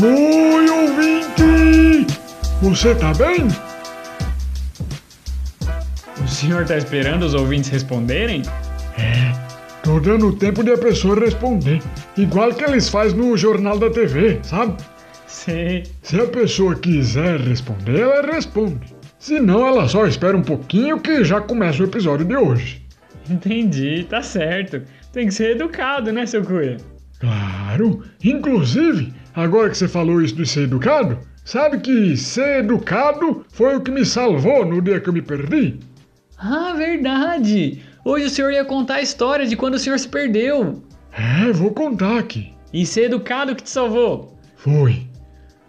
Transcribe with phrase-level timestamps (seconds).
[0.00, 2.06] Oi, ouvinte!
[2.62, 3.48] Você tá bem?
[6.22, 8.42] O senhor tá esperando os ouvintes responderem?
[8.96, 9.32] É,
[9.82, 11.82] tô dando tempo de a pessoa responder.
[12.16, 14.76] Igual que eles fazem no jornal da TV, sabe?
[15.26, 15.82] Sei.
[16.02, 18.94] Se a pessoa quiser responder, ela responde.
[19.18, 22.86] Se não, ela só espera um pouquinho que já começa o episódio de hoje.
[23.28, 24.80] Entendi, tá certo.
[25.12, 26.76] Tem que ser educado, né, seu Cuia?
[27.18, 28.04] Claro!
[28.22, 33.80] Inclusive, agora que você falou isso de ser educado, sabe que ser educado foi o
[33.80, 35.78] que me salvou no dia que eu me perdi?
[36.36, 37.82] Ah, verdade!
[38.04, 40.82] Hoje o senhor ia contar a história de quando o senhor se perdeu.
[41.12, 42.52] É, vou contar aqui.
[42.72, 44.36] E ser educado que te salvou.
[44.56, 45.06] Foi.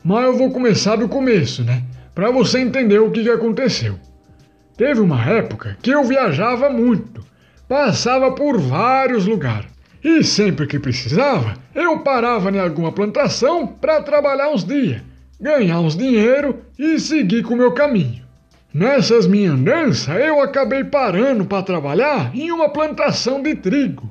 [0.04, 1.84] Mas eu vou começar do começo, né?
[2.16, 4.00] Pra você entender o que, que aconteceu.
[4.76, 7.24] Teve uma época que eu viajava muito,
[7.68, 9.79] passava por vários lugares.
[10.04, 15.02] E sempre que precisava, eu parava em alguma plantação para trabalhar uns dias,
[15.40, 18.24] ganhar uns dinheiro e seguir com o meu caminho.
[18.74, 24.10] Nessas minhas andanças, eu acabei parando para trabalhar em uma plantação de trigo.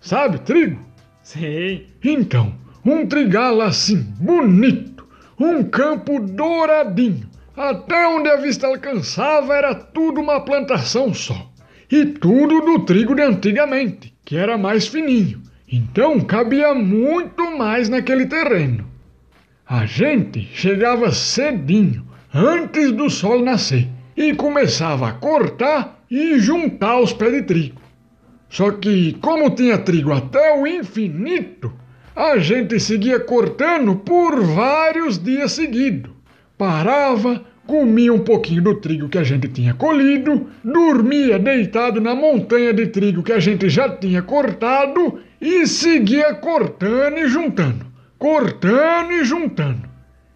[0.00, 0.80] Sabe trigo?
[1.22, 1.88] Sei.
[2.02, 5.06] Então, um trigal assim, bonito,
[5.38, 7.28] um campo douradinho.
[7.56, 11.49] Até onde a vista alcançava era tudo uma plantação só.
[11.90, 15.42] E tudo do trigo de antigamente, que era mais fininho.
[15.70, 18.86] Então cabia muito mais naquele terreno.
[19.66, 27.12] A gente chegava cedinho, antes do sol nascer, e começava a cortar e juntar os
[27.12, 27.80] pés de trigo.
[28.48, 31.72] Só que, como tinha trigo até o infinito,
[32.14, 36.12] a gente seguia cortando por vários dias seguidos.
[36.58, 42.74] Parava, comia um pouquinho do trigo que a gente tinha colhido, dormia deitado na montanha
[42.74, 47.86] de trigo que a gente já tinha cortado e seguia cortando e juntando,
[48.18, 49.88] cortando e juntando.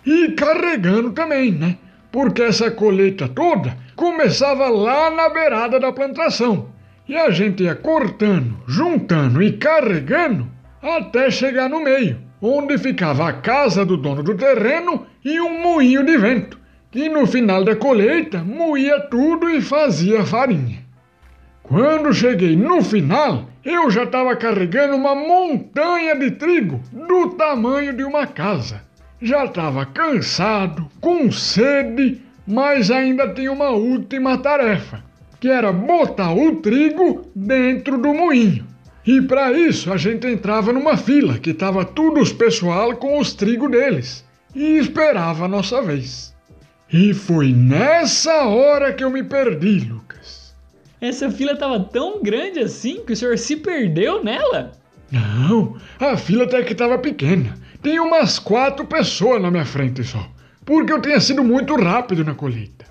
[0.06, 1.76] E carregando também, né?
[2.12, 6.69] Porque essa colheita toda começava lá na beirada da plantação.
[7.09, 10.47] E a gente ia cortando, juntando e carregando
[10.80, 16.04] até chegar no meio, onde ficava a casa do dono do terreno e um moinho
[16.04, 16.62] de vento
[16.94, 20.78] que no final da colheita moía tudo e fazia farinha.
[21.60, 28.04] Quando cheguei no final, eu já estava carregando uma montanha de trigo do tamanho de
[28.04, 28.81] uma casa.
[29.21, 35.03] Já estava cansado, com sede, mas ainda tinha uma última tarefa,
[35.41, 38.65] que era botar o trigo dentro do moinho.
[39.04, 43.34] E para isso a gente entrava numa fila que estava tudo os pessoal com os
[43.34, 46.34] trigos deles e esperava a nossa vez.
[46.93, 50.55] E foi nessa hora que eu me perdi, Lucas.
[51.00, 54.72] Essa fila tava tão grande assim que o senhor se perdeu nela?
[55.11, 57.55] Não, a fila até que estava pequena.
[57.83, 60.27] Tem umas quatro pessoas na minha frente só,
[60.65, 62.87] porque eu tinha sido muito rápido na colheita.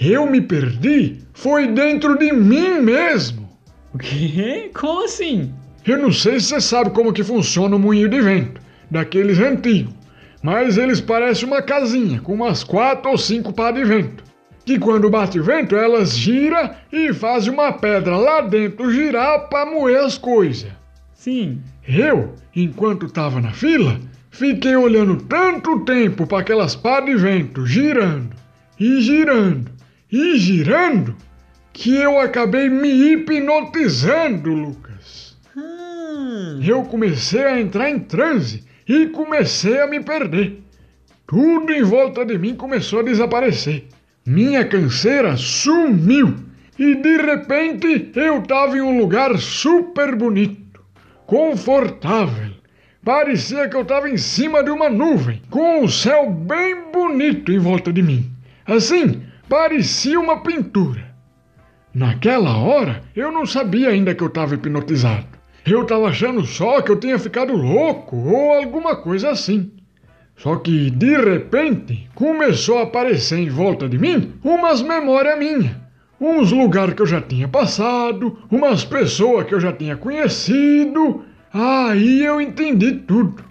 [0.00, 3.48] Eu me perdi foi dentro de mim mesmo.
[3.92, 4.70] O quê?
[4.74, 5.52] Como assim?
[5.86, 8.60] Eu não sei se você sabe como que funciona o moinho de vento,
[8.90, 10.01] daqueles antigos
[10.42, 14.24] mas eles parecem uma casinha com umas quatro ou cinco pá de vento.
[14.64, 20.00] Que quando bate vento, elas giram e fazem uma pedra lá dentro girar para moer
[20.04, 20.70] as coisas.
[21.14, 21.60] Sim.
[21.86, 23.98] Eu, enquanto estava na fila,
[24.30, 28.30] fiquei olhando tanto tempo para aquelas pá de vento girando
[28.78, 29.70] e girando
[30.10, 31.16] e girando
[31.72, 35.36] que eu acabei me hipnotizando, Lucas.
[35.56, 36.60] Hum.
[36.62, 40.62] Eu comecei a entrar em transe e comecei a me perder.
[41.26, 43.86] Tudo em volta de mim começou a desaparecer.
[44.26, 46.34] Minha canseira sumiu
[46.78, 50.80] e de repente eu estava em um lugar super bonito,
[51.26, 52.52] confortável.
[53.04, 57.58] Parecia que eu estava em cima de uma nuvem, com o céu bem bonito em
[57.58, 58.30] volta de mim.
[58.64, 61.12] Assim, parecia uma pintura.
[61.92, 65.26] Naquela hora, eu não sabia ainda que eu estava hipnotizado.
[65.64, 69.70] Eu tava achando só que eu tinha ficado louco ou alguma coisa assim.
[70.36, 75.70] Só que de repente começou a aparecer em volta de mim umas memórias minhas.
[76.20, 81.24] Uns lugares que eu já tinha passado, umas pessoas que eu já tinha conhecido.
[81.52, 83.44] Aí eu entendi tudo.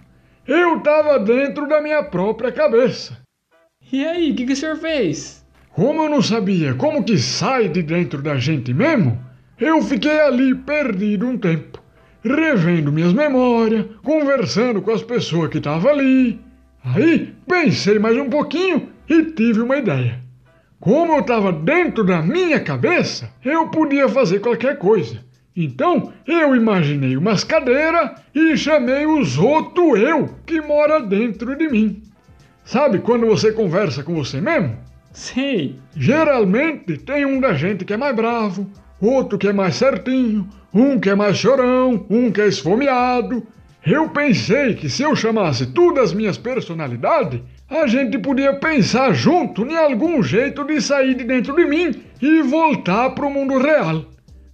[0.46, 3.16] Eu tava dentro da minha própria cabeça.
[3.90, 5.42] E aí, o que, que o senhor fez?
[5.70, 9.18] Como eu não sabia como que sai de dentro da gente mesmo,
[9.58, 11.71] eu fiquei ali perdido um tempo
[12.24, 16.40] revendo minhas memórias, conversando com as pessoas que estavam ali.
[16.84, 20.20] Aí pensei mais um pouquinho e tive uma ideia.
[20.80, 25.20] Como eu estava dentro da minha cabeça, eu podia fazer qualquer coisa.
[25.54, 32.02] Então eu imaginei umas cadeiras e chamei os outros eu que mora dentro de mim.
[32.64, 34.76] Sabe quando você conversa com você mesmo?
[35.12, 35.76] Sei.
[35.94, 38.66] Geralmente tem um da gente que é mais bravo,
[39.02, 43.46] outro que é mais certinho, um que é mais chorão, um que é esfomeado.
[43.84, 49.66] Eu pensei que se eu chamasse todas as minhas personalidades, a gente podia pensar junto
[49.66, 54.04] em algum jeito de sair de dentro de mim e voltar para o mundo real.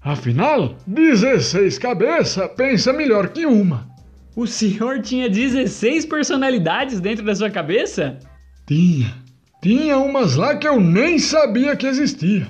[0.01, 3.87] Afinal, 16 cabeças pensa melhor que uma.
[4.35, 8.19] O senhor tinha 16 personalidades dentro da sua cabeça?
[8.67, 9.13] Tinha.
[9.61, 12.47] Tinha umas lá que eu nem sabia que existia.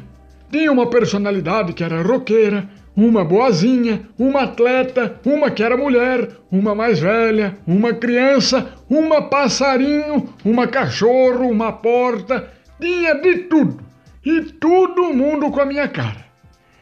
[0.51, 6.75] Tinha uma personalidade que era roqueira, uma boazinha, uma atleta, uma que era mulher, uma
[6.75, 12.51] mais velha, uma criança, uma passarinho, uma cachorro, uma porta.
[12.81, 13.79] Tinha de tudo.
[14.25, 16.27] E todo mundo com a minha cara.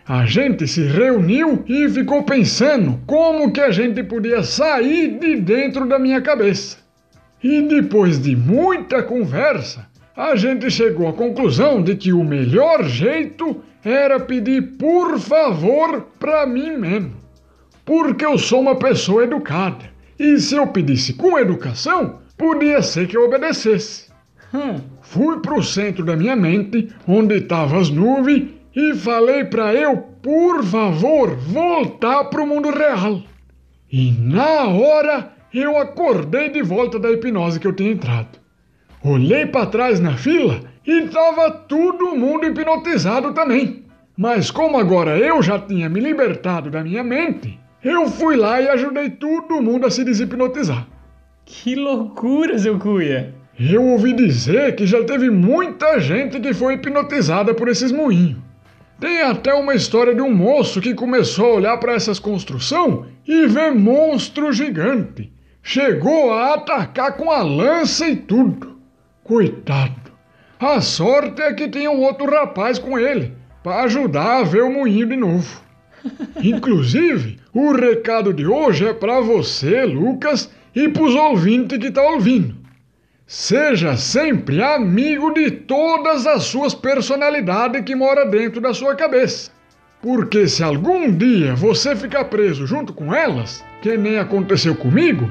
[0.09, 5.85] A gente se reuniu e ficou pensando como que a gente podia sair de dentro
[5.87, 6.79] da minha cabeça.
[7.43, 9.87] E depois de muita conversa,
[10.17, 16.47] a gente chegou à conclusão de que o melhor jeito era pedir por favor para
[16.47, 17.13] mim mesmo.
[17.85, 19.85] Porque eu sou uma pessoa educada.
[20.19, 24.11] E se eu pedisse com educação, podia ser que eu obedecesse.
[24.55, 24.81] Hum.
[25.03, 30.65] Fui pro centro da minha mente, onde estavam as nuvens, e falei para eu, por
[30.65, 33.23] favor, voltar pro mundo real.
[33.93, 38.46] E na hora eu acordei de volta da hipnose que eu tinha entrado.
[39.09, 43.85] Olhei para trás na fila e tava todo mundo hipnotizado também.
[44.17, 48.69] Mas como agora eu já tinha me libertado da minha mente, eu fui lá e
[48.69, 50.89] ajudei todo mundo a se deshipnotizar.
[51.45, 53.33] Que loucura, seu Cuia!
[53.57, 58.39] Eu ouvi dizer que já teve muita gente que foi hipnotizada por esses moinhos.
[58.99, 63.47] Tem até uma história de um moço que começou a olhar para essas construções e
[63.47, 65.33] ver monstro gigante.
[65.63, 68.76] Chegou a atacar com a lança e tudo.
[69.27, 70.13] Coitado.
[70.61, 74.73] A sorte é que tinha um outro rapaz com ele, para ajudar a ver o
[74.73, 75.61] moinho de novo.
[76.41, 82.05] Inclusive, o recado de hoje é para você, Lucas, e para os ouvintes que estão
[82.05, 82.55] tá ouvindo.
[83.27, 89.51] Seja sempre amigo de todas as suas personalidades que mora dentro da sua cabeça.
[90.01, 95.29] Porque se algum dia você ficar preso junto com elas, que nem aconteceu comigo,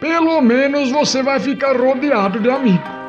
[0.00, 3.01] pelo menos você vai ficar rodeado de amigos.